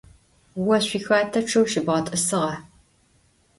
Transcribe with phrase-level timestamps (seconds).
[0.63, 2.53] Vo şsuixete ççıg şıbğet'ısığa?